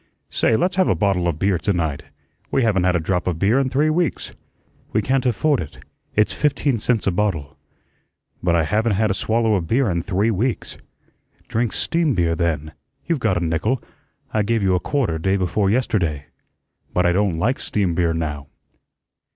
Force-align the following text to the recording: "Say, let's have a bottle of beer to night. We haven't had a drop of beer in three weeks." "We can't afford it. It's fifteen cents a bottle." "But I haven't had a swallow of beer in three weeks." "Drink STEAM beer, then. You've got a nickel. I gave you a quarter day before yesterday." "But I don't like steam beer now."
"Say, 0.31 0.55
let's 0.57 0.77
have 0.77 0.87
a 0.87 0.95
bottle 0.95 1.27
of 1.27 1.37
beer 1.37 1.59
to 1.59 1.73
night. 1.73 2.05
We 2.49 2.63
haven't 2.63 2.85
had 2.85 2.95
a 2.95 2.99
drop 2.99 3.27
of 3.27 3.37
beer 3.37 3.59
in 3.59 3.69
three 3.69 3.91
weeks." 3.91 4.31
"We 4.93 5.01
can't 5.03 5.27
afford 5.27 5.59
it. 5.59 5.77
It's 6.15 6.33
fifteen 6.33 6.79
cents 6.79 7.05
a 7.05 7.11
bottle." 7.11 7.55
"But 8.41 8.55
I 8.55 8.63
haven't 8.63 8.93
had 8.93 9.11
a 9.11 9.13
swallow 9.13 9.53
of 9.53 9.67
beer 9.67 9.91
in 9.91 10.01
three 10.01 10.31
weeks." 10.31 10.79
"Drink 11.47 11.71
STEAM 11.71 12.15
beer, 12.15 12.33
then. 12.33 12.71
You've 13.05 13.19
got 13.19 13.39
a 13.39 13.45
nickel. 13.45 13.83
I 14.33 14.41
gave 14.41 14.63
you 14.63 14.73
a 14.73 14.79
quarter 14.79 15.19
day 15.19 15.37
before 15.37 15.69
yesterday." 15.69 16.25
"But 16.95 17.05
I 17.05 17.11
don't 17.13 17.37
like 17.37 17.59
steam 17.59 17.93
beer 17.93 18.11
now." 18.11 18.47